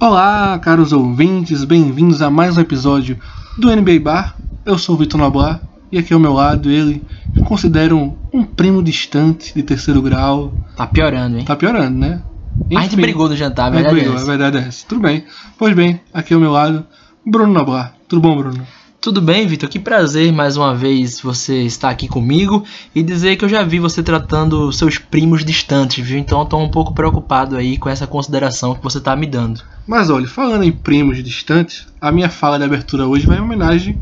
[0.00, 3.18] Olá, caros ouvintes, bem-vindos a mais um episódio
[3.58, 4.34] do NBA Bar.
[4.64, 5.60] Eu sou o Vitor Noblar
[5.92, 10.54] e aqui ao meu lado ele que considero um, primo distante de terceiro grau.
[10.74, 11.44] Tá piorando, hein?
[11.44, 12.22] Tá piorando, né?
[12.70, 14.26] a gente Enfim, brigou no jantar, a a verdade brigou, é a essa.
[14.26, 14.86] verdade é essa.
[14.88, 15.24] Tudo bem.
[15.58, 16.86] Pois bem, aqui ao meu lado,
[17.26, 17.94] Bruno Noblar.
[18.08, 18.66] Tudo bom, Bruno?
[19.00, 19.66] Tudo bem, Vitor?
[19.66, 22.64] Que prazer mais uma vez você estar aqui comigo
[22.94, 26.18] e dizer que eu já vi você tratando seus primos distantes, viu?
[26.18, 29.62] Então eu tô um pouco preocupado aí com essa consideração que você tá me dando.
[29.86, 33.98] Mas olha, falando em primos distantes, a minha fala de abertura hoje vai em homenagem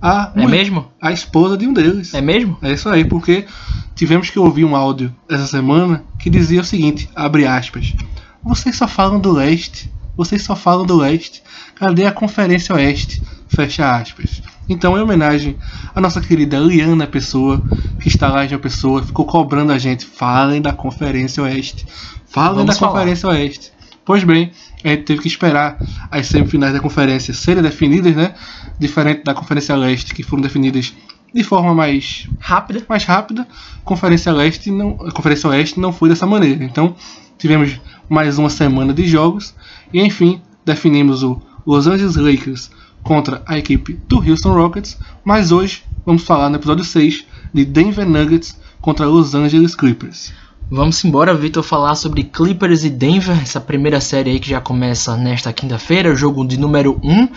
[0.00, 0.88] à, É mesmo?
[1.00, 2.12] à esposa de um deles.
[2.12, 2.58] É mesmo?
[2.62, 3.46] É isso aí, porque
[3.94, 7.94] tivemos que ouvir um áudio essa semana que dizia o seguinte, abre aspas.
[8.42, 11.44] Vocês só falam do leste, vocês só falam do leste.
[11.76, 13.22] Cadê a Conferência Oeste?
[13.54, 14.42] Fecha aspas.
[14.68, 15.56] Então, em homenagem
[15.94, 17.62] à nossa querida Liana Pessoa,
[18.00, 21.86] que está lá em João Pessoa, ficou cobrando a gente, falem da Conferência Oeste.
[22.26, 22.92] Falem Vamos da falar.
[22.92, 23.72] Conferência Oeste.
[24.04, 24.50] Pois bem,
[24.82, 25.78] a gente teve que esperar
[26.10, 28.34] as semifinais da conferência serem definidas, né?
[28.78, 30.92] Diferente da Conferência Leste, que foram definidas
[31.32, 32.84] de forma mais Rápida.
[32.88, 33.46] mais rápida.
[33.84, 36.64] Conferência Leste não, a Conferência Oeste não foi dessa maneira.
[36.64, 36.96] Então,
[37.38, 39.54] tivemos mais uma semana de jogos
[39.92, 42.70] e enfim, definimos o Los Angeles Lakers
[43.02, 48.08] contra a equipe do Houston Rockets, mas hoje vamos falar no episódio 6 de Denver
[48.08, 50.32] Nuggets contra Los Angeles Clippers.
[50.70, 55.16] Vamos embora, Vitor, falar sobre Clippers e Denver, essa primeira série aí que já começa
[55.16, 57.28] nesta quinta-feira, jogo de número 1.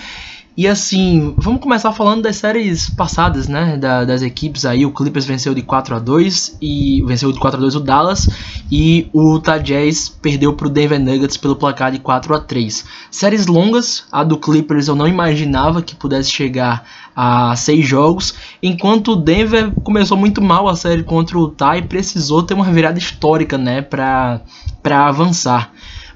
[0.58, 3.76] E assim, vamos começar falando das séries passadas, né?
[3.76, 4.86] da- das equipes aí.
[4.86, 8.30] O Clippers venceu de 4 a 2 e venceu de 4 a 2 o Dallas
[8.72, 12.86] e o Utah Jazz perdeu para o Denver Nuggets pelo placar de 4 a 3.
[13.12, 18.34] Séries longas, a do Clippers eu não imaginava que pudesse chegar a seis jogos,
[18.64, 22.66] enquanto o Denver começou muito mal a série contra o Utah e precisou ter uma
[22.72, 24.40] virada histórica, né, para
[24.82, 25.72] para avançar.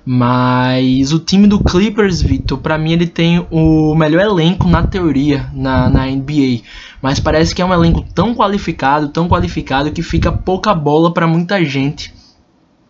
[0.06, 5.50] Mas o time do Clippers, Vitor, pra mim ele tem o melhor elenco na teoria
[5.54, 6.62] na, na NBA.
[7.02, 11.28] Mas parece que é um elenco tão qualificado, tão qualificado que fica pouca bola pra
[11.28, 12.14] muita gente.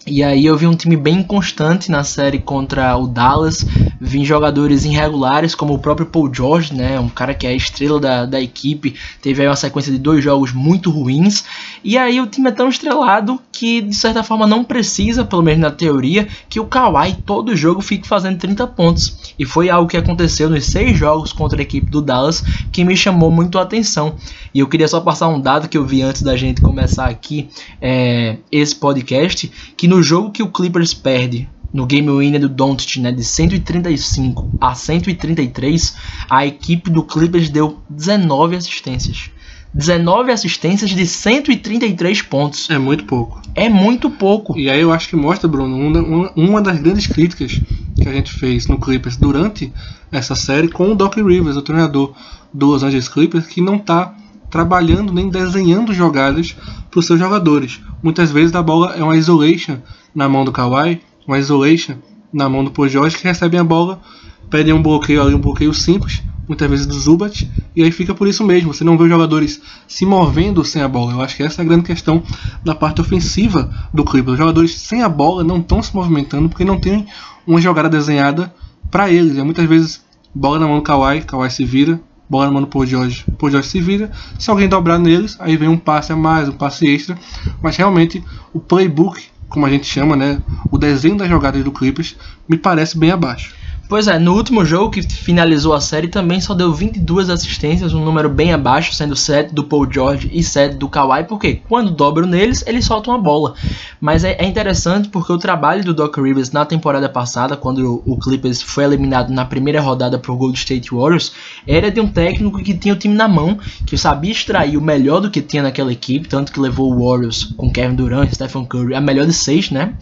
[0.08, 3.66] E aí eu vi um time bem inconstante na série contra o Dallas,
[4.00, 8.00] vi jogadores irregulares como o próprio Paul George, né, um cara que é a estrela
[8.00, 11.44] da, da equipe, teve aí uma sequência de dois jogos muito ruins,
[11.84, 15.60] e aí o time é tão estrelado que de certa forma não precisa, pelo menos
[15.60, 19.98] na teoria, que o Kawhi todo jogo fique fazendo 30 pontos, e foi algo que
[19.98, 24.16] aconteceu nos seis jogos contra a equipe do Dallas que me chamou muito a atenção,
[24.54, 27.50] e eu queria só passar um dado que eu vi antes da gente começar aqui
[27.82, 32.98] é, esse podcast, que no jogo que o Clippers perde no game winner do Doncic,
[33.00, 35.96] né, de 135 a 133,
[36.30, 39.30] a equipe do Clippers deu 19 assistências.
[39.72, 42.70] 19 assistências de 133 pontos.
[42.72, 43.40] É muito pouco.
[43.54, 44.58] É muito pouco.
[44.58, 47.62] E aí eu acho que mostra, Bruno, uma, uma- das grandes críticas
[47.96, 49.72] que a gente fez no Clippers durante
[50.12, 52.14] essa série com o Doc Rivers, o treinador
[52.52, 54.16] do Los Angeles Clippers, que não está
[54.50, 56.56] trabalhando nem desenhando jogadas
[56.90, 57.80] para os seus jogadores.
[58.02, 59.78] Muitas vezes a bola é uma isolation
[60.14, 61.96] na mão do Kawhi, uma isolation
[62.32, 64.02] na mão do George, que recebem a bola,
[64.50, 68.28] pedem um bloqueio ali, um bloqueio simples, muitas vezes do Zubat, e aí fica por
[68.28, 68.74] isso mesmo.
[68.74, 71.14] Você não vê os jogadores se movendo sem a bola.
[71.14, 72.24] Eu acho que essa é a grande questão
[72.64, 74.34] da parte ofensiva do Clippers.
[74.34, 77.06] Os jogadores sem a bola não estão se movimentando porque não tem
[77.46, 78.54] uma jogada desenhada
[78.90, 79.38] para eles.
[79.38, 83.26] É muitas vezes bola na mão do Kawhi, Kawhi se vira, mão do Paul George,
[83.38, 84.12] Paul George se vira.
[84.38, 87.18] Se alguém dobrar neles, aí vem um passe a mais, um passe extra.
[87.62, 88.24] Mas realmente
[88.54, 90.42] o playbook, como a gente chama, né,
[90.72, 92.16] o desenho das jogadas do Clippers,
[92.48, 93.59] me parece bem abaixo.
[93.90, 98.06] Pois é, no último jogo que finalizou a série também só deu 22 assistências, um
[98.06, 102.28] número bem abaixo, sendo 7 do Paul George e 7 do Kawhi, porque quando dobram
[102.28, 103.56] neles, eles soltam a bola.
[104.00, 108.16] Mas é, é interessante porque o trabalho do Doc Rivers na temporada passada, quando o
[108.20, 111.32] Clippers foi eliminado na primeira rodada pro Gold State Warriors,
[111.66, 113.58] era de um técnico que tinha o time na mão,
[113.88, 117.56] que sabia extrair o melhor do que tinha naquela equipe, tanto que levou o Warriors
[117.58, 119.96] com Kevin Durant Stephen Curry a melhor de seis, né?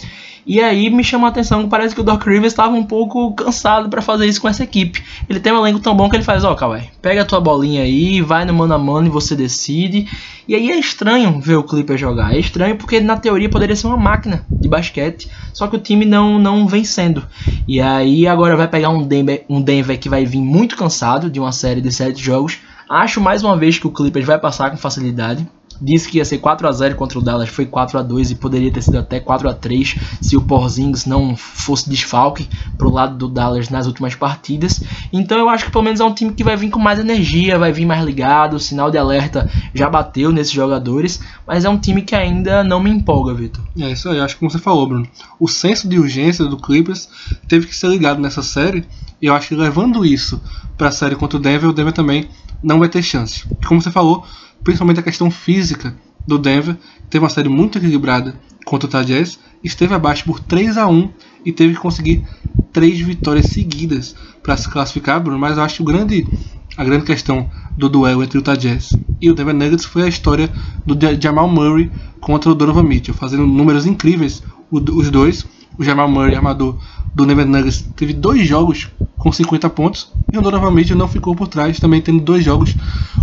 [0.47, 3.33] E aí me chamou a atenção que parece que o Doc Rivers estava um pouco
[3.33, 5.03] cansado para fazer isso com essa equipe.
[5.29, 7.81] Ele tem um elenco tão bom que ele faz, ó, Kawhi, pega a tua bolinha
[7.81, 10.07] aí, vai no mano a mano e você decide.
[10.47, 12.33] E aí é estranho ver o Clipper jogar.
[12.33, 16.05] É estranho porque na teoria poderia ser uma máquina de basquete, só que o time
[16.05, 17.27] não não vem sendo.
[17.67, 21.41] E aí agora vai pegar um Denver, um Denver que vai vir muito cansado de
[21.41, 22.59] uma série de sete jogos.
[22.89, 25.45] Acho mais uma vez que o Clippers vai passar com facilidade.
[25.81, 28.35] Disse que ia ser 4 a 0 contra o Dallas, foi 4 a 2 e
[28.35, 32.47] poderia ter sido até 4 a 3 se o Porzingis não fosse desfalque
[32.77, 34.83] pro lado do Dallas nas últimas partidas.
[35.11, 37.59] Então eu acho que pelo menos é um time que vai vir com mais energia,
[37.59, 41.77] vai vir mais ligado, o sinal de alerta já bateu nesses jogadores, mas é um
[41.77, 43.63] time que ainda não me empolga, Vitor.
[43.79, 45.07] É isso aí, acho que como você falou, Bruno.
[45.39, 47.09] O senso de urgência do Clippers
[47.47, 48.85] teve que ser ligado nessa série,
[49.21, 50.41] e eu acho que levando isso
[50.77, 52.27] para a série contra o Denver, o Denver também
[52.63, 53.45] não vai ter chance.
[53.65, 54.25] Como você falou,
[54.63, 55.95] principalmente a questão física
[56.25, 56.75] do Denver,
[57.09, 61.09] teve uma série muito equilibrada contra o Utah Jazz, esteve abaixo por 3 a 1
[61.45, 62.25] e teve que conseguir
[62.73, 65.39] três vitórias seguidas para se classificar, Bruno.
[65.39, 66.27] Mas eu acho que o grande,
[66.75, 68.89] a grande questão do duelo entre o Utah Jazz
[69.21, 70.51] e o Denver Nuggets foi a história
[70.85, 71.89] do Jamal Murray
[72.19, 75.45] contra o Donovan Mitchell, fazendo números incríveis os dois.
[75.77, 76.77] O Jamal Murray, armador
[77.13, 81.47] do Denver Nuggets, teve dois jogos com 50 pontos e o Mitchell não ficou por
[81.47, 82.75] trás, também tendo dois jogos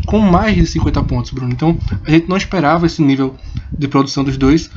[0.06, 1.52] com mais de 50 pontos, Bruno.
[1.52, 3.34] Então a gente não esperava esse nível
[3.76, 4.70] de produção dos dois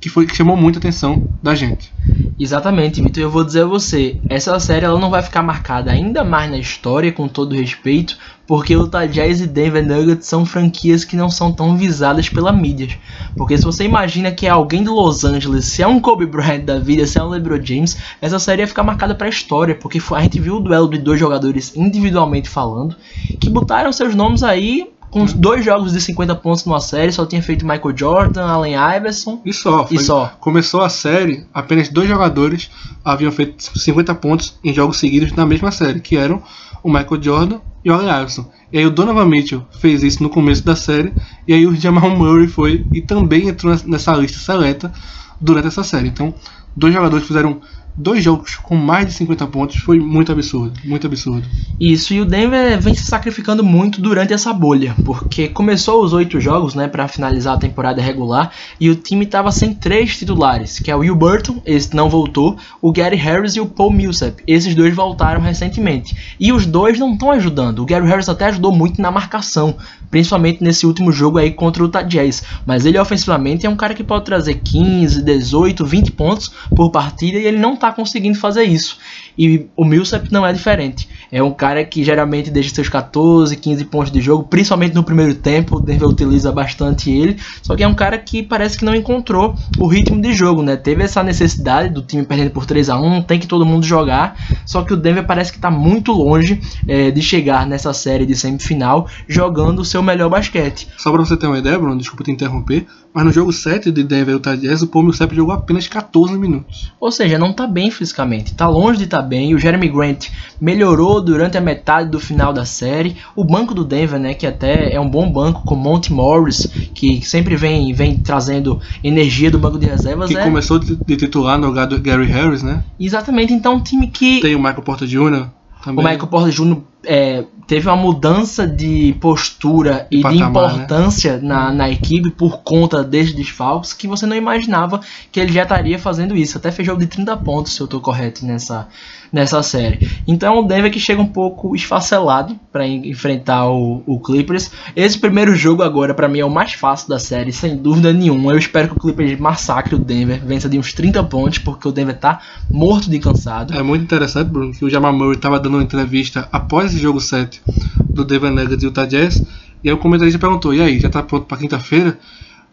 [0.00, 1.90] que foi que chamou muita atenção da gente.
[2.38, 3.22] Exatamente, Vitor.
[3.22, 6.58] Eu vou dizer a você, essa série ela não vai ficar marcada ainda mais na
[6.58, 11.52] história, com todo respeito, porque o Jazz e Denver Nuggets são franquias que não são
[11.52, 12.88] tão visadas pela mídia.
[13.36, 16.64] Porque se você imagina que é alguém de Los Angeles, se é um Kobe Bryant
[16.64, 19.74] da vida, se é um LeBron James, essa série ia ficar marcada para a história,
[19.74, 22.96] porque a gente viu o duelo de dois jogadores individualmente falando,
[23.40, 27.40] que botaram seus nomes aí com dois jogos de 50 pontos numa série, só tinha
[27.40, 29.40] feito Michael Jordan, Allen Iverson.
[29.44, 30.26] E só, foi, e só.
[30.40, 32.68] Começou a série, apenas dois jogadores
[33.04, 36.42] haviam feito 50 pontos em jogos seguidos na mesma série, que eram
[36.82, 38.50] o Michael Jordan e o Allen Iverson.
[38.72, 41.14] E aí o Donovan Mitchell fez isso no começo da série,
[41.46, 44.92] e aí o Jamal Murray foi e também entrou nessa lista seleta
[45.40, 46.08] durante essa série.
[46.08, 46.34] Então,
[46.74, 47.60] dois jogadores fizeram
[47.96, 51.46] dois jogos com mais de 50 pontos foi muito absurdo, muito absurdo.
[51.78, 56.40] Isso, e o Denver vem se sacrificando muito durante essa bolha, porque começou os oito
[56.40, 58.50] jogos, né, para finalizar a temporada regular,
[58.80, 62.56] e o time estava sem três titulares, que é o Will Burton, esse não voltou,
[62.80, 64.42] o Gary Harris e o Paul Millsap.
[64.46, 66.34] Esses dois voltaram recentemente.
[66.38, 67.80] E os dois não estão ajudando.
[67.80, 69.76] O Gary Harris até ajudou muito na marcação,
[70.14, 74.04] principalmente nesse último jogo aí contra o Jazz, mas ele ofensivamente é um cara que
[74.04, 78.96] pode trazer 15, 18, 20 pontos por partida e ele não está conseguindo fazer isso.
[79.36, 81.08] E o Millsap não é diferente.
[81.30, 85.34] É um cara que geralmente deixa seus 14, 15 pontos de jogo, principalmente no primeiro
[85.34, 85.76] tempo.
[85.76, 87.36] O Denver utiliza bastante ele.
[87.60, 90.76] Só que é um cara que parece que não encontrou o ritmo de jogo, né?
[90.76, 94.36] Teve essa necessidade do time perdendo por 3 a 1 tem que todo mundo jogar.
[94.64, 98.36] Só que o Denver parece que está muito longe é, de chegar nessa série de
[98.36, 100.88] semifinal jogando o seu melhor basquete.
[100.96, 104.02] Só para você ter uma ideia, Bruno, desculpa te interromper, mas no jogo 7 de
[104.02, 106.92] Denver e Utah Jazz, o Paul Millsap jogou apenas 14 minutos.
[107.00, 109.54] Ou seja, não tá bem fisicamente, tá longe de estar tá bem.
[109.54, 110.28] O Jeremy Grant
[110.60, 113.16] melhorou durante a metade do final da série.
[113.36, 117.24] O banco do Denver, né, que até é um bom banco com Monty Morris, que
[117.24, 120.28] sempre vem, vem trazendo energia do banco de reservas.
[120.28, 120.42] Que é...
[120.42, 122.82] começou de, titular no lugar do Gary Harris, né?
[122.98, 124.40] Exatamente, então um time que.
[124.40, 125.46] Tem o Michael Porter Jr.
[125.84, 126.04] Também.
[126.04, 126.78] O Michael Porter Jr.
[127.06, 131.42] É, teve uma mudança de postura e Patamar, de importância né?
[131.42, 135.00] na, na equipe por conta desses desfalques que você não imaginava
[135.32, 136.58] que ele já estaria fazendo isso.
[136.58, 138.88] Até fez jogo de 30 pontos, se eu estou correto nessa,
[139.34, 140.08] nessa série.
[140.26, 144.70] Então o Denver que chega um pouco esfacelado para enfrentar o, o, Clippers.
[144.94, 148.52] Esse primeiro jogo agora para mim é o mais fácil da série, sem dúvida nenhuma.
[148.52, 151.92] Eu espero que o Clippers massacre o Denver, vença de uns 30 pontos, porque o
[151.92, 152.40] Denver tá
[152.70, 153.74] morto de cansado.
[153.74, 157.20] É muito interessante, Bruno, que o Jamal Murray estava dando uma entrevista após esse jogo
[157.20, 157.60] 7
[158.08, 159.42] do Denver Nuggets e Utah Jazz,
[159.82, 162.18] e aí o comentarista perguntou: "E aí, já tá pronto para quinta-feira?"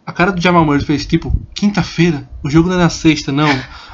[0.05, 2.27] A cara do Jamal Murray fez tipo, quinta-feira?
[2.43, 3.47] O jogo não é na sexta, não.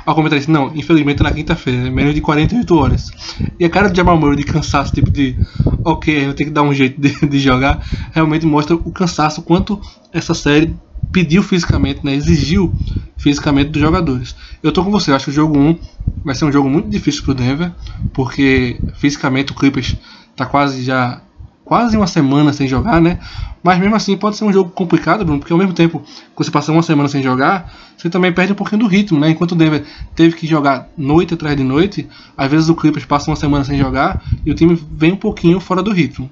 [0.05, 3.11] Ao comentarista, não, infelizmente é na quinta-feira, é menos de 48 horas.
[3.59, 5.37] E a cara do Jamal Murray de cansaço, tipo de,
[5.83, 9.81] ok, eu tenho que dar um jeito de, de jogar, realmente mostra o cansaço, quanto
[10.13, 10.73] essa série
[11.11, 12.73] pediu fisicamente, né, exigiu
[13.17, 14.35] fisicamente dos jogadores.
[14.61, 15.79] Eu tô com você, acho que o jogo 1
[16.23, 17.71] vai ser um jogo muito difícil pro Denver,
[18.13, 19.95] porque fisicamente o Clippers
[20.35, 21.21] tá quase já
[21.67, 23.19] quase uma semana sem jogar, né?
[23.61, 26.49] Mas mesmo assim pode ser um jogo complicado, Bruno, porque ao mesmo tempo que você
[26.49, 29.31] passa uma semana sem jogar, você também perde um pouquinho do ritmo, né?
[29.31, 29.83] Enquanto o Denver
[30.15, 33.77] teve que jogar noite atrás de noite, às vezes o Clippers passa uma semana sem
[33.77, 36.31] jogar e o time vem um pouquinho fora do ritmo.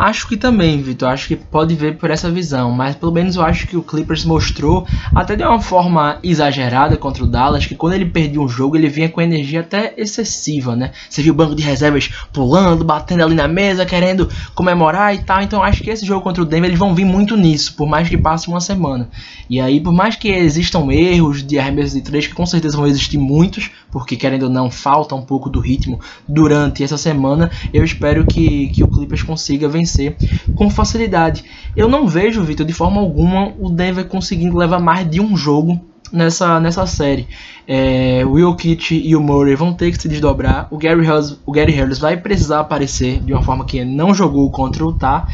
[0.00, 1.10] Acho que também, Vitor.
[1.10, 2.70] Acho que pode ver por essa visão.
[2.72, 7.22] Mas pelo menos eu acho que o Clippers mostrou, até de uma forma exagerada contra
[7.22, 10.92] o Dallas, que quando ele perdia um jogo, ele vinha com energia até excessiva, né?
[11.08, 15.42] Você viu o banco de reservas pulando, batendo ali na mesa, querendo comemorar e tal.
[15.42, 18.08] Então acho que esse jogo contra o Denver eles vão vir muito nisso, por mais
[18.08, 19.10] que passe uma semana.
[19.50, 22.86] E aí, por mais que existam erros de arremessos de três, que com certeza vão
[22.86, 27.84] existir muitos, porque querendo ou não, falta um pouco do ritmo durante essa semana, eu
[27.84, 30.16] espero que, que o Clippers consiga vencer vencer
[30.54, 31.44] com facilidade.
[31.76, 35.89] Eu não vejo, Vitor, de forma alguma o Denver conseguindo levar mais de um jogo
[36.12, 37.26] nessa, nessa série.
[37.66, 40.66] É, o Jokic e o Murray vão ter que se desdobrar.
[40.70, 44.50] O Gary Harris, o Gary Harris vai precisar aparecer de uma forma que não jogou
[44.50, 45.26] contra o Utah.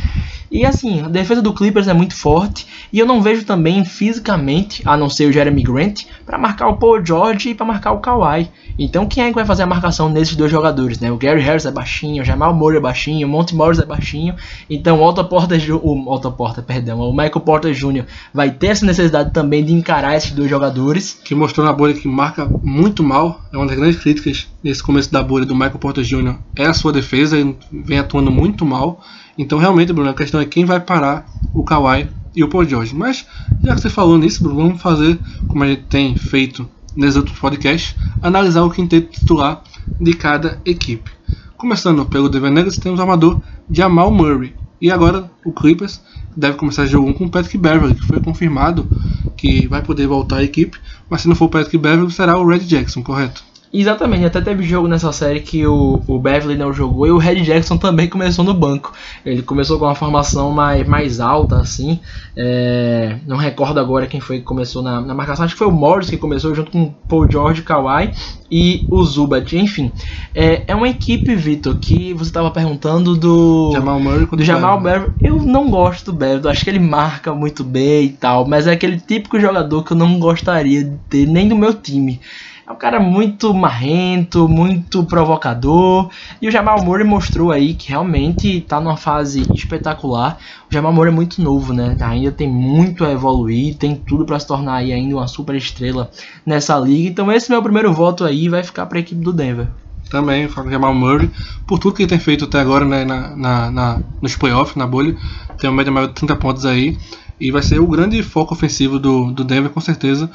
[0.50, 4.80] E assim, a defesa do Clippers é muito forte e eu não vejo também fisicamente,
[4.84, 7.98] a não ser o Jeremy Grant, para marcar o Paul George e para marcar o
[7.98, 8.48] Kawhi.
[8.78, 11.10] Então quem é que vai fazer a marcação nesses dois jogadores, né?
[11.10, 14.34] O Gary Harris é baixinho, o Jamal Murray é baixinho, o Monty Morris é baixinho.
[14.70, 18.04] Então o Otto Porter, o Otto Porter, perdão, o Michael Porter Jr.
[18.32, 21.18] vai ter essa necessidade também de encarar esses dois jogadores.
[21.24, 23.40] Que mostrou na bolha que marca muito mal.
[23.52, 26.36] É uma das grandes críticas nesse começo da bolha do Michael Porter Jr.
[26.54, 29.00] É a sua defesa, ele vem atuando muito mal.
[29.38, 32.94] Então realmente, Bruno, a questão é quem vai parar o Kawhi e o Paul George.
[32.94, 33.26] Mas
[33.62, 35.18] já que você falou nisso, Bruno, vamos fazer
[35.48, 39.62] como a gente tem feito nesses outros podcasts, analisar o quinteto titular
[40.00, 41.10] de cada equipe.
[41.58, 44.54] Começando pelo Denver Nuggets, temos o armador Jamal Murray.
[44.80, 46.02] E agora o Clippers
[46.36, 48.88] deve começar jogo 1 com o Patrick Beverly, que foi confirmado
[49.36, 50.78] que vai poder voltar à equipe,
[51.08, 53.44] mas se não for o Patrick Beverly, será o Red Jackson, correto?
[53.72, 57.42] Exatamente, até teve jogo nessa série que o, o Beverly não jogou e o Red
[57.42, 58.92] Jackson também começou no banco.
[59.24, 62.00] Ele começou com uma formação mais, mais alta, assim.
[62.36, 65.44] É, não recordo agora quem foi que começou na, na marcação.
[65.44, 68.12] Acho que foi o Morris que começou junto com o Paul George, Kawhi
[68.50, 69.56] e o Zubat.
[69.56, 69.90] Enfim,
[70.34, 74.26] é, é uma equipe, Vitor, que você estava perguntando do Jamal Murray.
[74.26, 75.12] Do Jamal Beverly.
[75.22, 78.72] Eu não gosto do Beverly, acho que ele marca muito bem e tal, mas é
[78.72, 82.20] aquele típico jogador que eu não gostaria de ter nem do meu time.
[82.68, 86.10] É um cara muito marrento, muito provocador.
[86.42, 90.36] E o Jamal Murray mostrou aí que realmente está numa fase espetacular.
[90.68, 91.96] O Jamal Murray é muito novo, né?
[92.00, 96.10] Ainda tem muito a evoluir, tem tudo para se tornar aí ainda uma super estrela
[96.44, 97.08] nessa liga.
[97.08, 99.68] Então esse meu primeiro voto aí vai ficar para a equipe do Denver.
[100.10, 101.30] Também, falo Jamal Murray,
[101.68, 104.88] por tudo que ele tem feito até agora né, na, na, na nos playoffs, na
[104.88, 105.16] bolha,
[105.56, 106.98] tem uma média maior de 30 pontos aí.
[107.38, 110.28] E vai ser o grande foco ofensivo do, do Denver, com certeza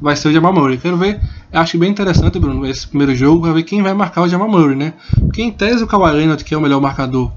[0.00, 0.78] vai ser o Jamal Murray.
[0.78, 1.20] Quero ver,
[1.52, 4.76] acho bem interessante, Bruno, esse primeiro jogo, para ver quem vai marcar o Jamal Murray,
[4.76, 4.94] né?
[5.18, 7.32] Porque em tese o Kawhi Leonard, que é o melhor marcador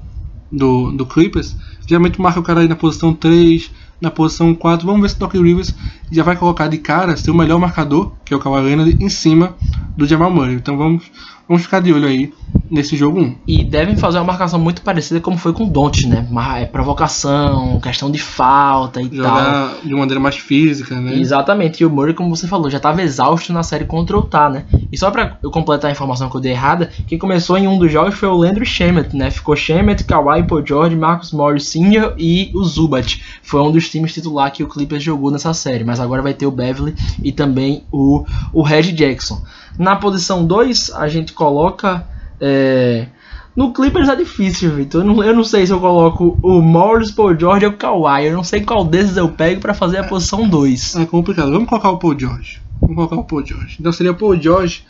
[0.50, 4.86] do, do Clippers, geralmente marca o cara aí na posição 3, na posição 4.
[4.86, 5.74] Vamos ver se o Doc Rivers
[6.12, 9.08] já vai colocar de cara ser o melhor marcador, que é o Kawhi Leonard, em
[9.08, 9.56] cima
[9.96, 10.54] do Jamal Murray.
[10.54, 11.04] Então vamos,
[11.48, 12.32] vamos ficar de olho aí
[12.70, 13.36] nesse jogo 1.
[13.46, 16.26] E devem fazer uma marcação muito parecida como foi com o Don't, né?
[16.58, 19.80] É provocação, questão de falta e Jogar tal.
[19.84, 21.14] de maneira mais física, né?
[21.18, 21.82] Exatamente.
[21.82, 24.64] E o Murray, como você falou, já estava exausto na série contra o Utah, né?
[24.90, 27.78] E só para eu completar a informação que eu dei errada, quem começou em um
[27.78, 29.30] dos jogos foi o Landry Shemet, né?
[29.30, 32.14] Ficou Shemet, Kawhi, Paul George, Marcus Morris Sr.
[32.18, 33.22] e o Zubat.
[33.42, 36.46] Foi um dos times titular que o Clippers jogou nessa série, mas agora vai ter
[36.46, 39.42] o Beverly e também o, o Red Jackson.
[39.78, 42.06] Na posição 2, a gente coloca
[42.40, 43.06] é...
[43.54, 45.02] No Clippers é difícil, Vitor.
[45.02, 48.26] Eu não, eu não sei se eu coloco o Morris, Paul George ou o Kawhi.
[48.26, 50.96] Eu não sei qual desses eu pego para fazer a posição 2.
[50.96, 51.52] É complicado.
[51.52, 52.62] Vamos colocar o Paul George.
[52.80, 53.76] Vamos colocar o Paul George.
[53.78, 54.84] Então seria o Paul George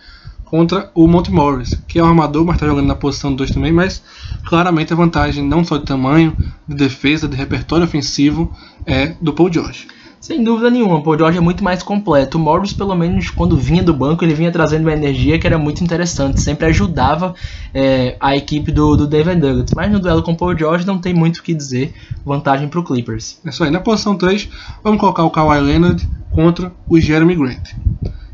[0.44, 3.72] contra o Monte Morris, que é um armador, mas está jogando na posição 2 também.
[3.72, 4.00] Mas
[4.46, 6.36] claramente a vantagem, não só de tamanho,
[6.68, 8.52] de defesa, de repertório ofensivo,
[8.86, 9.88] é do Paul George.
[10.22, 12.38] Sem dúvida nenhuma, o Paul George é muito mais completo.
[12.38, 15.58] O Morris, pelo menos, quando vinha do banco, ele vinha trazendo uma energia que era
[15.58, 17.34] muito interessante, sempre ajudava
[17.74, 19.74] é, a equipe do, do Denver Nuggets.
[19.74, 21.92] Mas no duelo com o Paul George não tem muito o que dizer,
[22.24, 23.40] vantagem para o Clippers.
[23.44, 24.48] É isso aí, na posição 3,
[24.84, 27.70] vamos colocar o Kawhi Leonard contra o Jeremy Grant.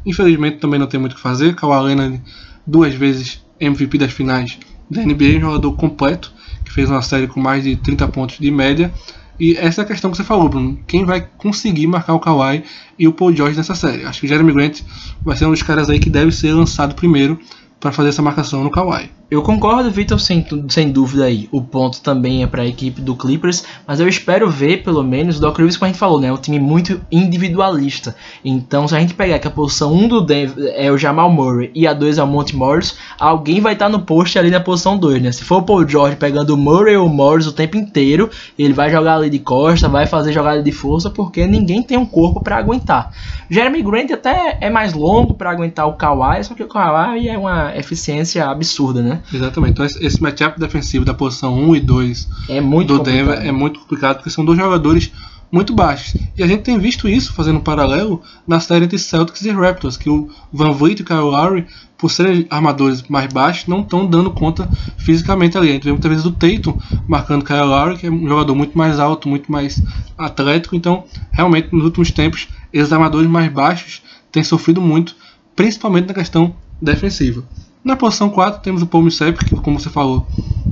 [0.05, 2.21] Infelizmente também não tem muito o que fazer, Kawhi Leonard
[2.67, 4.59] duas vezes MVP das finais
[4.91, 6.35] da NBA, um jogador completo,
[6.67, 8.93] que fez uma série com mais de 30 pontos de média,
[9.39, 10.79] e essa é a questão que você falou, Bruno.
[10.87, 12.65] Quem vai conseguir marcar o Kawhi
[12.99, 14.05] e o Paul George nessa série?
[14.05, 14.81] Acho que o Jeremy Grant
[15.23, 17.39] vai ser um dos caras aí que deve ser lançado primeiro
[17.79, 19.18] para fazer essa marcação no Kawhi.
[19.31, 21.51] Eu concordo, Vitor, sem, sem dúvida aí.
[21.53, 25.37] O ponto também é para a equipe do Clippers, mas eu espero ver, pelo menos,
[25.37, 26.29] o Doc Rivers, como a gente falou, né?
[26.29, 28.17] É um time muito individualista.
[28.43, 31.71] Então, se a gente pegar que a posição 1 do Denver é o Jamal Murray
[31.75, 34.61] e a 2 é o Monte Morris, alguém vai estar tá no post ali na
[34.61, 35.31] posição 2, né?
[35.31, 38.73] Se for o Paul George pegando o Murray ou o Morris o tempo inteiro, ele
[38.73, 42.43] vai jogar ali de costa, vai fazer jogada de força, porque ninguém tem um corpo
[42.43, 43.13] para aguentar.
[43.51, 47.37] Jeremy Grant até é mais longo para aguentar o Kawhi, só que o Kawhi é
[47.37, 49.18] uma eficiência absurda, né?
[49.33, 49.73] Exatamente.
[49.73, 53.27] Então esse matchup defensivo da posição 1 e 2 é muito do complicado.
[53.27, 55.13] Denver é muito complicado porque são dois jogadores
[55.51, 56.21] muito baixos.
[56.37, 59.97] E a gente tem visto isso fazendo um paralelo na série entre Celtics e Raptors,
[59.97, 64.07] que o Van Vliet e o Kyle Lowry, por serem armadores mais baixos, não estão
[64.07, 65.71] dando conta fisicamente ali.
[65.71, 68.77] A gente vê muitas vezes o Tatum marcando Kyle Lowry, que é um jogador muito
[68.77, 69.83] mais alto, muito mais
[70.17, 70.77] atlético.
[70.77, 75.17] Então, realmente, nos últimos tempos, esses armadores mais baixos têm sofrido muito,
[75.57, 77.43] principalmente na questão defensiva.
[77.89, 80.27] Na posição 4 temos o Paul Millsap, que como você falou,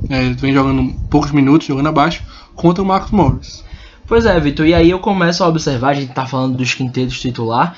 [0.07, 2.21] É, vem jogando poucos minutos, jogando abaixo,
[2.55, 3.63] contra o Marcos Morris.
[4.05, 7.19] Pois é, Vitor, e aí eu começo a observar, a gente tá falando dos quintetos
[7.19, 7.75] titular,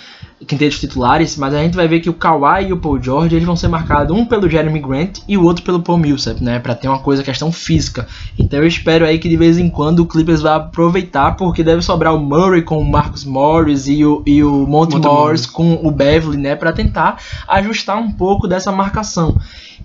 [0.47, 3.45] quintetos titulares, mas a gente vai ver que o Kawhi e o Paul George eles
[3.45, 6.75] vão ser marcados um pelo Jeremy Grant e o outro pelo Paul Millsap, né, para
[6.75, 8.07] ter uma coisa questão física.
[8.37, 11.81] Então eu espero aí que de vez em quando o Clippers vá aproveitar, porque deve
[11.81, 15.73] sobrar o Murray com o Marcus Morris e o, e o Monte, Monte Morris com
[15.83, 17.17] o Beverly, né, para tentar
[17.47, 19.35] ajustar um pouco dessa marcação.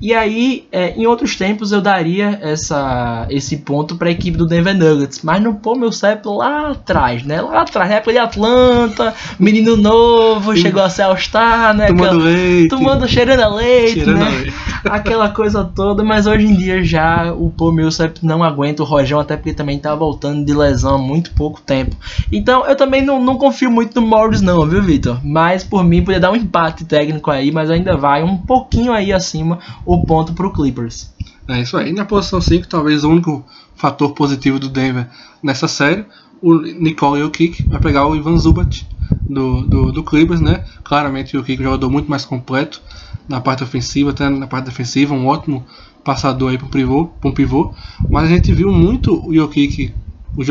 [0.01, 4.47] E aí, é, em outros tempos, eu daria essa, esse ponto para a equipe do
[4.47, 7.41] Denver Nuggets, mas no Paul Millsap lá atrás, né?
[7.41, 11.89] Lá atrás, na época de Atlanta, menino novo, chegou a ser All-Star, né?
[11.89, 12.69] Tomando Aquela, leite.
[12.69, 14.27] Tomando, cheirando a leite, Cheirando né?
[14.27, 14.55] a leite.
[14.85, 19.21] Aquela coisa toda, mas hoje em dia já o Paul Millsap não aguenta o Rojão,
[19.21, 21.97] até porque também tá voltando de lesão há muito pouco tempo.
[22.31, 25.19] Então eu também não, não confio muito no Morris não, viu, Vitor?
[25.25, 29.13] Mas por mim podia dar um empate técnico aí, mas ainda vai um pouquinho aí
[29.13, 31.13] acima o ponto pro Clippers.
[31.49, 31.93] É isso aí.
[31.93, 35.07] Na posição 5, talvez o único fator positivo do Denver
[35.43, 36.05] nessa série,
[36.41, 38.87] o Nicole Jokic vai pegar o Ivan Zubat
[39.29, 40.65] do, do, do Clippers, né?
[40.83, 42.81] Claramente o Jokic é um jogador muito mais completo
[43.29, 45.65] na parte ofensiva, até na parte defensiva, um ótimo
[46.05, 47.75] passador aí para um pivô, pivô.
[48.11, 49.95] Mas a gente viu muito o Jokic,
[50.37, 50.45] o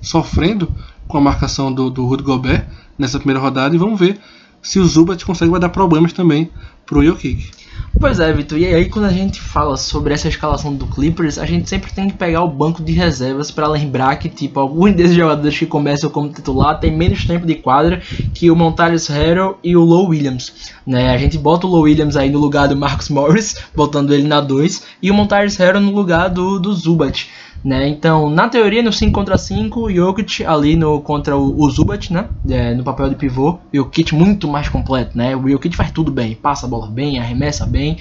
[0.00, 0.72] sofrendo
[1.08, 4.20] com a marcação do, do Rudy Gobert nessa primeira rodada e vamos ver
[4.62, 6.50] se o Zubat consegue dar problemas também
[6.86, 7.50] pro Jokic.
[7.98, 8.58] Pois é, Vitor.
[8.58, 12.08] E aí quando a gente fala sobre essa escalação do Clippers, a gente sempre tem
[12.08, 16.08] que pegar o banco de reservas para lembrar que tipo alguns desses jogadores que começam
[16.08, 18.00] como titular tem menos tempo de quadra
[18.32, 20.72] que o Montaris Harrell e o Low Williams.
[20.86, 21.10] Né?
[21.10, 24.40] A gente bota o Low Williams aí no lugar do Marcus Morris, botando ele na
[24.40, 27.28] 2, e o Montaris Harrell no lugar do, do Zubat.
[27.62, 27.88] Né?
[27.88, 32.10] Então, na teoria, no 5 contra 5, o Jokic ali no, contra o, o Zubat,
[32.10, 32.28] né?
[32.48, 35.36] É, no papel de pivô, e o kit muito mais completo, né?
[35.36, 37.98] O Jokic faz tudo bem, passa a bola bem, arremessa bem,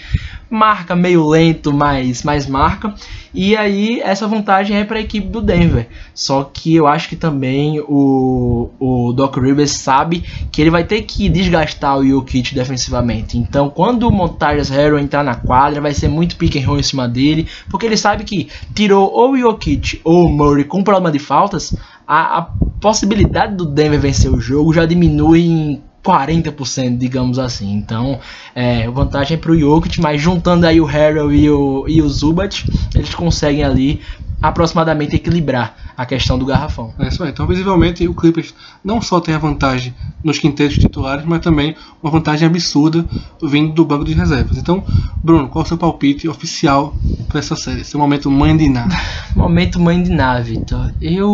[0.49, 2.93] marca meio lento, mas, mas marca.
[3.33, 5.87] E aí, essa vantagem é para a equipe do Denver.
[6.13, 11.03] Só que eu acho que também o, o Doc Rivers sabe que ele vai ter
[11.03, 13.37] que desgastar o Jokic defensivamente.
[13.37, 16.83] Então, quando o Montaris Harrell entrar na quadra, vai ser muito pick and roll em
[16.83, 21.11] cima dele, porque ele sabe que tirou ou o Jokic ou o Murray com problema
[21.11, 21.75] de faltas,
[22.07, 22.41] a, a
[22.81, 27.71] possibilidade do Denver vencer o jogo já diminui em 40%, digamos assim.
[27.71, 28.19] Então,
[28.55, 32.65] é, vantagem para o Jokic, mas juntando aí o Harrell e o, e o Zubat,
[32.95, 34.01] eles conseguem ali
[34.41, 36.93] aproximadamente equilibrar a questão do garrafão.
[36.97, 37.29] É isso aí.
[37.29, 39.93] Então, visivelmente, o Clippers não só tem a vantagem
[40.23, 43.05] nos quintetos titulares, mas também uma vantagem absurda
[43.43, 44.57] vindo do banco de reservas.
[44.57, 44.83] Então,
[45.21, 46.95] Bruno, qual é o seu palpite oficial
[47.27, 47.83] para essa série?
[47.83, 48.95] Seu momento mãe de nada.
[49.35, 50.91] Momento mãe de nave, Vitor.
[51.01, 51.27] Eu.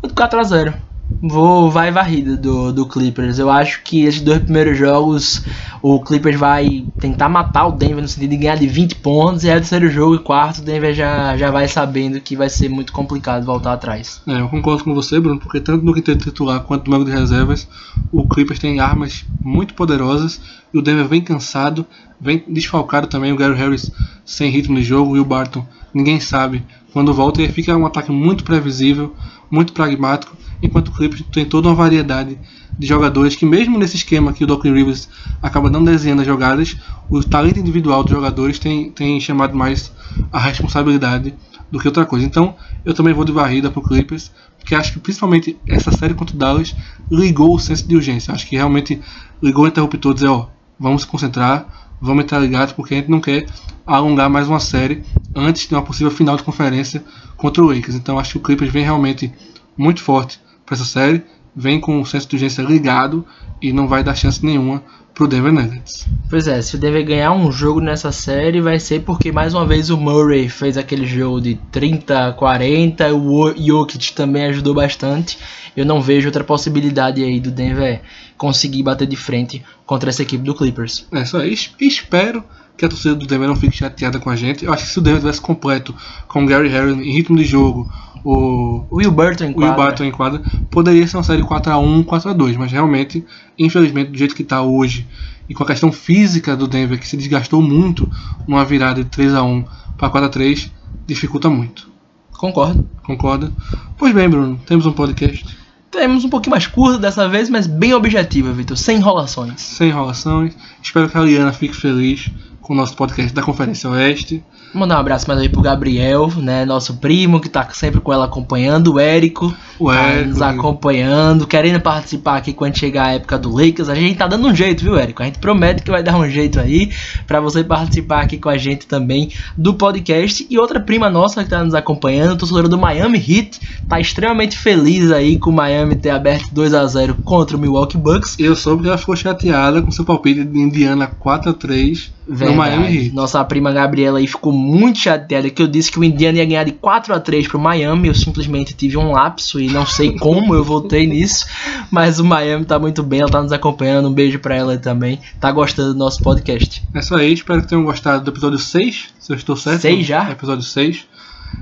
[0.00, 0.91] Vou do 4x0.
[1.20, 3.38] Vou, vai varrida do, do Clippers.
[3.38, 5.44] Eu acho que esses dois primeiros jogos
[5.82, 9.42] o Clippers vai tentar matar o Denver no sentido de ganhar de 20 pontos.
[9.42, 12.48] E aí, o terceiro jogo e quarto, o Denver já, já vai sabendo que vai
[12.48, 14.22] ser muito complicado voltar atrás.
[14.26, 17.16] É, eu concordo com você, Bruno, porque tanto no quinteto titular quanto no banco de
[17.16, 17.68] reservas,
[18.12, 20.40] o Clippers tem armas muito poderosas
[20.72, 21.84] e o Denver vem cansado,
[22.20, 23.32] vem desfalcado também.
[23.32, 23.90] O Gary Harris
[24.24, 27.42] sem ritmo de jogo e o Barton, ninguém sabe quando volta.
[27.42, 29.14] E fica um ataque muito previsível,
[29.50, 32.38] muito pragmático, enquanto o Clippers tem toda uma variedade
[32.78, 35.08] de jogadores que, mesmo nesse esquema que o Doc Rivers
[35.42, 36.76] acaba não desenhando as jogadas,
[37.10, 39.92] o talento individual dos jogadores tem, tem chamado mais
[40.32, 41.34] a responsabilidade
[41.70, 42.24] do que outra coisa.
[42.24, 46.14] Então, eu também vou de varrida para o Clippers, porque acho que principalmente essa série
[46.14, 46.74] contra o Dallas
[47.10, 48.32] ligou o senso de urgência.
[48.32, 49.00] Acho que realmente
[49.42, 50.48] ligou o interruptor dizer, ó,
[50.78, 53.46] vamos se concentrar, vamos entrar ligados, porque a gente não quer
[53.86, 55.02] alongar mais uma série
[55.34, 57.02] antes de uma possível final de conferência
[57.36, 57.96] contra o Lakers.
[57.96, 59.32] Então, acho que o Clippers vem realmente
[59.76, 60.40] muito forte
[60.72, 61.22] para essa série,
[61.54, 63.26] vem com o senso de urgência ligado
[63.60, 64.82] e não vai dar chance nenhuma
[65.12, 66.06] pro Denver Nuggets.
[66.30, 69.66] Pois é, se o Denver ganhar um jogo nessa série, vai ser porque mais uma
[69.66, 75.38] vez o Murray fez aquele jogo de 30 a 40, o Jokic também ajudou bastante.
[75.76, 78.00] Eu não vejo outra possibilidade aí do Denver
[78.38, 81.06] conseguir bater de frente contra essa equipe do Clippers.
[81.12, 81.72] É só isso.
[81.78, 82.42] Espero
[82.78, 84.64] que a torcida do Denver não fique chateada com a gente.
[84.64, 85.94] Eu acho que se o Denver tivesse completo
[86.26, 87.92] com o Gary Harris em ritmo de jogo,
[88.24, 89.74] o Will Burton em Will
[90.06, 93.24] em quadra, poderia ser uma série 4x1, 4x2, mas realmente,
[93.58, 95.06] infelizmente, do jeito que está hoje,
[95.48, 98.08] e com a questão física do Denver, que se desgastou muito
[98.46, 99.64] numa virada de 3x1
[99.98, 100.70] para 4x3,
[101.06, 101.90] dificulta muito.
[102.32, 102.88] Concordo.
[103.02, 103.52] Concorda?
[103.96, 107.92] Pois bem, Bruno, temos um podcast Temos um pouquinho mais curto dessa vez, mas bem
[107.92, 109.60] objetiva, Vitor, sem enrolações.
[109.60, 110.56] sem enrolações.
[110.82, 112.30] Espero que a Liana fique feliz
[112.62, 114.42] com o nosso podcast da Conferência Oeste.
[114.74, 116.64] Mandar um abraço mais aí pro Gabriel, né?
[116.64, 119.54] Nosso primo, que tá sempre com ela acompanhando, o Érico.
[119.78, 123.88] O tá Érico, nos que- acompanhando, querendo participar aqui quando chegar a época do Lakers.
[123.88, 125.22] A gente tá dando um jeito, viu, Érico?
[125.22, 126.90] A gente promete que vai dar um jeito aí
[127.26, 130.46] pra você participar aqui com a gente também do podcast.
[130.48, 135.10] E outra prima nossa que tá nos acompanhando, torcedora do Miami Heat, tá extremamente feliz
[135.10, 138.36] aí com o Miami ter aberto 2 a 0 contra o Milwaukee Bucks.
[138.38, 142.56] Eu soube que ela ficou chateada com seu palpite de Indiana 4x3 no Verdade.
[142.56, 143.14] Miami Heat.
[143.14, 146.64] Nossa prima Gabriela aí ficou muito chateada que eu disse que o Indiana ia ganhar
[146.64, 148.08] de 4 a 3 pro Miami.
[148.08, 151.46] Eu simplesmente tive um lapso e não sei como eu voltei nisso.
[151.90, 154.08] Mas o Miami tá muito bem, ela tá nos acompanhando.
[154.08, 155.20] Um beijo pra ela também.
[155.40, 156.82] Tá gostando do nosso podcast.
[156.94, 159.80] É isso aí, espero que tenham gostado do episódio 6, se eu estou certo.
[159.80, 160.30] Seis já?
[160.30, 161.06] Episódio 6.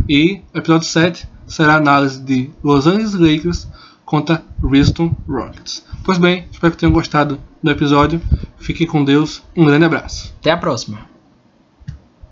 [0.09, 3.67] E episódio 7 será a análise de Los Angeles Lakers
[4.05, 5.85] contra Houston Rockets.
[6.05, 8.21] Pois bem, espero que tenham gostado do episódio.
[8.59, 9.43] Fiquem com Deus.
[9.57, 10.35] Um grande abraço.
[10.41, 11.10] Até a próxima.